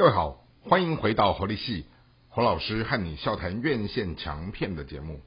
[0.00, 1.84] 各位好，欢迎回到活力系，
[2.30, 5.20] 侯老师和你笑谈院线强片的节目。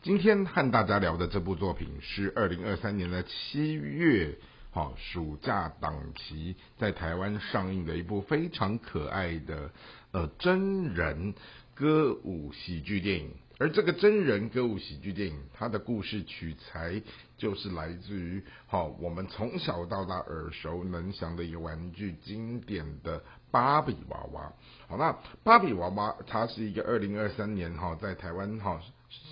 [0.00, 4.38] 今天和大家聊的这部作品是二零二三年的七月，
[4.70, 9.70] 好暑假档期在台湾上映的一部非常可爱的
[10.12, 11.34] 呃真人
[11.74, 13.34] 歌舞喜剧电影。
[13.58, 17.02] 而这个真人歌舞喜剧电影，它的故事取材
[17.36, 24.52] 就是来自于好我们从小到大耳熟能详的一个玩具经典的芭比娃娃。
[24.86, 28.80] 好，那芭比娃娃它是一个二零二三年哈在台湾哈。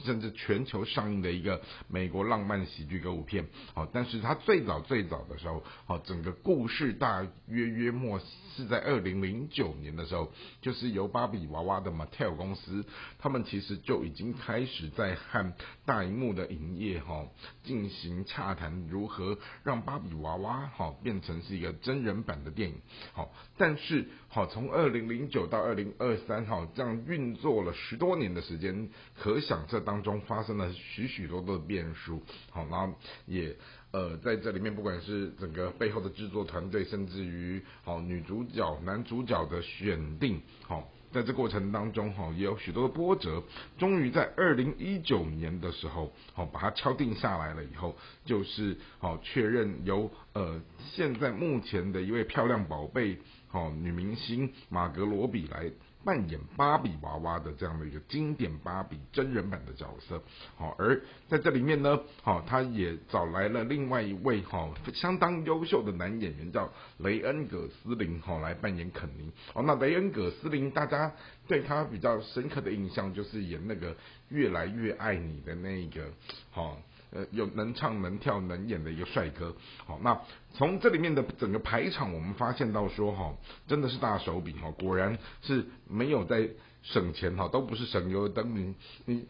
[0.04, 8.18] 甚至全球上映的一个美国浪漫喜剧歌舞片，好，但是它最早最早的时候，好，整个故事大约约莫
[8.56, 12.86] 是在二零零九年的时候，就是由芭比娃娃的 Mattel 公司，
[13.18, 15.52] 他们其实就已经开始在和
[15.84, 17.26] 大荧幕的营业哈
[17.64, 22.76] 进行洽谈，如何让芭比娃娃哈变成是一个真人版的电影，
[23.12, 29.65] 好，但是好从二零零九到二零二三哈这样运作了十多年的时间，可想。
[29.66, 32.94] 这当中发生了许许多多的变数，好，然后
[33.26, 33.54] 也
[33.90, 43.42] 呃在这里面，不管是整个背后的制作团队，甚至于好女主角、男主角的选定，好，在这过程当中，哈，也有许多的波折。
[43.78, 55.70] 终于在二零一九年的时候，好，把它敲定下来了以后，就是好确认由呃现在目前的一位漂亮宝贝，好女明星马格罗比来。
[56.04, 60.22] 扮演芭比娃娃的这样的一个经典芭比真人版的角色，
[60.56, 69.32] 好，而在这里面呢，好，他也找来了另外一位哈相当优秀的男演员，叫雷恩·葛斯林，哈，来扮演肯尼。
[69.52, 71.12] 哦，那雷恩·葛斯林，大家
[71.48, 73.96] 对他比较深刻的印象就是演那个
[74.28, 76.08] 越来越爱你的那个，
[76.52, 76.76] 哈。
[77.12, 79.54] 呃，有能唱能跳能演的一个帅哥，
[79.84, 80.20] 好，那
[80.52, 83.32] 从这里面的整个排场，我们发现到说，哈，
[83.68, 86.48] 真的是大手笔，哈，果然是没有在
[86.82, 88.54] 省钱，哈，都不是省油的灯。
[88.56, 89.24] 你你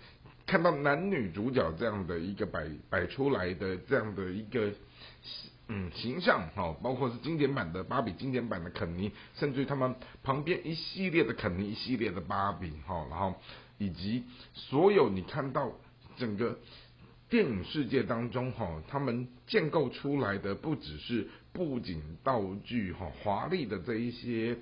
[0.46, 4.72] 看到男女主角这样的一个摆摆出来的这样的一个
[5.68, 13.34] 嗯形象，哈，包括是经典版的芭比，经典版的肯尼，甚至于他们旁边一系列的肯尼，一系列的芭比，哈，然后
[13.76, 15.70] 以及所有你看到
[16.16, 16.58] 整个。
[17.28, 24.56] 电影世界当中，哈，他们建构出来的不只是布景道具，哈，华丽的这一些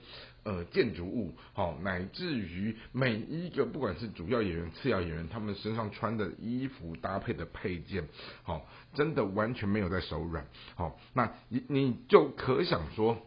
[0.45, 8.09] 呃建筑物，哈，乃至于每一个不管是主要演员、次要演员，他们身上穿的衣服搭配的配件，
[8.43, 13.19] 好，真的完全没有在手软，好，那你你就可想说，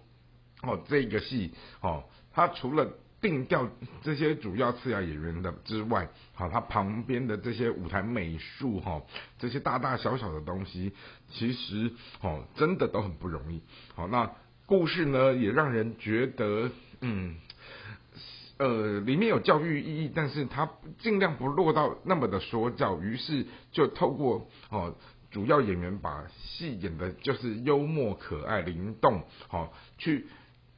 [0.63, 2.03] 哦，这个戏，哦，
[2.33, 3.67] 它除了定调
[4.03, 9.01] 这些主要次要演员的之外，好，他旁边的这些舞台美术哈，
[9.39, 10.93] 这些大大小小的东西，
[11.31, 11.91] 其实
[12.21, 13.61] 哦，真的都很不容易。
[13.95, 14.31] 好，那
[14.67, 16.69] 故事呢，也让人觉得，
[17.01, 17.37] 嗯，
[18.57, 24.95] 呃，里面有教育意义，但是他尽量不落到那么的说教，于是就透过哦，
[25.31, 30.27] 主要演员把戏演的就是幽默、可爱、灵动，好去。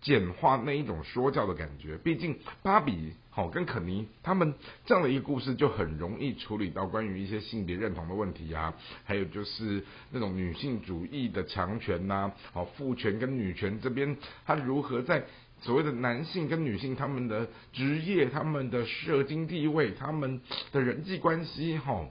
[0.01, 4.53] 简化那一种说教的感觉，毕竟芭比好跟肯尼他们
[4.85, 8.73] 这样的一个故事就很容易处理到关于一些性别认同的问题啊，
[9.03, 14.15] 还有就是那种女性主义的强权呐，好父权跟女权这边，
[14.45, 15.25] 他如何在
[15.61, 20.39] 所谓的男性跟女性他们的职业、他们的社经地位、他们
[20.71, 22.07] 的人际关系，哈，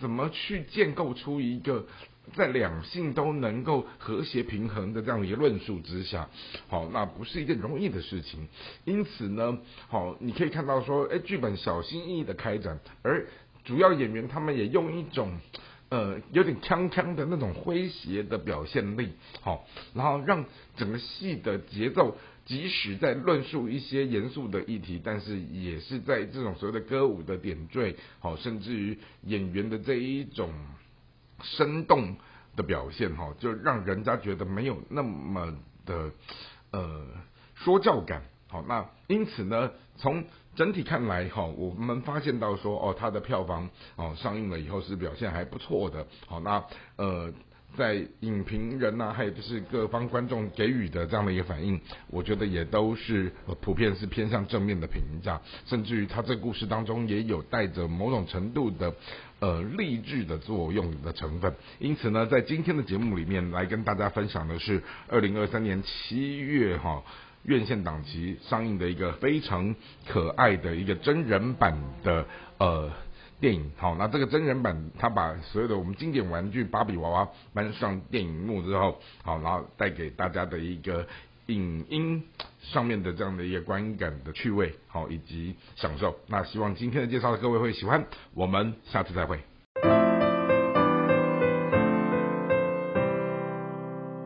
[0.00, 1.86] 怎么去建构出一个？
[2.34, 6.28] 在两性都能够和谐平衡的这样一个论述之下，
[6.68, 8.48] 好，那不是一件容易的事情。
[8.86, 9.58] 因此呢，
[9.88, 13.26] 好，你可以看到说，哎，剧本小心翼翼的开展，而
[13.62, 15.38] 主要演员他们也用一种
[15.90, 19.10] 呃有点锵锵的那种诙谐的表现力，
[19.42, 20.46] 好，然后让
[20.76, 30.50] 整个戏的节奏，即使在论述一些严肃的议题，但是也是在这种所谓的歌舞的点缀，好，甚至于演员的这一种。
[31.42, 32.16] 生动
[32.56, 35.54] 的表现哈，就让人家觉得没有那么
[35.86, 36.10] 的
[36.70, 37.06] 呃
[37.54, 38.22] 说教感。
[38.48, 46.06] 好，那因此呢，从整体看来哈，我们发现到说哦，它的票房哦上映了以后是表现还不错的。
[46.26, 46.64] 好，那
[46.96, 47.32] 呃。
[47.76, 58.94] 在影评人呐，还有就是各方观众给予的这样的一个反应，我觉得也都是普遍是偏向正面的评价，甚至于他这故事当中也有带着某种程度的
[59.40, 61.54] 呃励志的作用的成分。
[61.78, 67.02] 因此呢，在今天的节目里面来跟大家分享的是二零二三年七月哈
[67.42, 69.74] 院线档期上映的一个非常
[70.06, 72.26] 可爱的一个真人版的
[72.58, 72.90] 呃。
[73.44, 81.06] 电影好那这个真人版他把所有的我们经典玩具芭比娃娃搬上电影幕之后好然后带给大家的一个
[81.48, 82.24] 影音
[82.62, 86.16] 上面的这样的一个观感的趣味好以及享受。
[86.26, 89.53] 那希望今天的介绍的各位会喜欢我们下次再会。